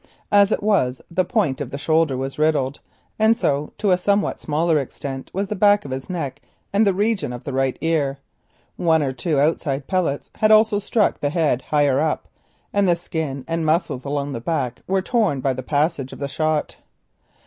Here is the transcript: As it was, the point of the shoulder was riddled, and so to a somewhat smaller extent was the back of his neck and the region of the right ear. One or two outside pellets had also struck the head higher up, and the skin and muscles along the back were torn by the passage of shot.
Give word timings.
As 0.31 0.51
it 0.51 0.63
was, 0.63 0.99
the 1.11 1.23
point 1.23 1.61
of 1.61 1.69
the 1.69 1.77
shoulder 1.77 2.17
was 2.17 2.39
riddled, 2.39 2.79
and 3.19 3.37
so 3.37 3.71
to 3.77 3.91
a 3.91 3.99
somewhat 3.99 4.41
smaller 4.41 4.79
extent 4.79 5.29
was 5.31 5.47
the 5.47 5.55
back 5.55 5.85
of 5.85 5.91
his 5.91 6.09
neck 6.09 6.41
and 6.73 6.87
the 6.87 6.93
region 6.95 7.31
of 7.31 7.43
the 7.43 7.53
right 7.53 7.77
ear. 7.81 8.17
One 8.77 9.03
or 9.03 9.13
two 9.13 9.39
outside 9.39 9.85
pellets 9.85 10.31
had 10.33 10.49
also 10.49 10.79
struck 10.79 11.19
the 11.19 11.29
head 11.29 11.61
higher 11.61 11.99
up, 11.99 12.27
and 12.73 12.87
the 12.89 12.95
skin 12.95 13.45
and 13.47 13.63
muscles 13.63 14.03
along 14.03 14.31
the 14.33 14.41
back 14.41 14.81
were 14.87 15.03
torn 15.03 15.39
by 15.39 15.53
the 15.53 15.61
passage 15.61 16.11
of 16.11 16.31
shot. 16.31 16.77